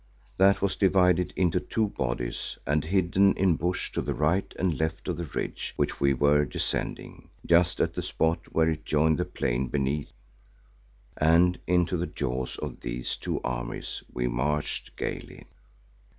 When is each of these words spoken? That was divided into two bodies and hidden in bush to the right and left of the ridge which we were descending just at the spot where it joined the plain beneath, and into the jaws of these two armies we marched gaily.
That 0.37 0.63
was 0.63 0.75
divided 0.75 1.31
into 1.35 1.59
two 1.59 1.89
bodies 1.89 2.57
and 2.65 2.83
hidden 2.83 3.35
in 3.35 3.55
bush 3.55 3.91
to 3.91 4.01
the 4.01 4.15
right 4.15 4.51
and 4.57 4.79
left 4.79 5.07
of 5.07 5.17
the 5.17 5.25
ridge 5.25 5.73
which 5.75 6.01
we 6.01 6.11
were 6.11 6.43
descending 6.43 7.29
just 7.45 7.79
at 7.79 7.93
the 7.93 8.01
spot 8.01 8.51
where 8.51 8.71
it 8.71 8.83
joined 8.83 9.19
the 9.19 9.25
plain 9.25 9.67
beneath, 9.67 10.11
and 11.15 11.59
into 11.67 11.97
the 11.97 12.07
jaws 12.07 12.55
of 12.57 12.79
these 12.79 13.15
two 13.15 13.39
armies 13.43 14.01
we 14.11 14.27
marched 14.27 14.95
gaily. 14.95 15.45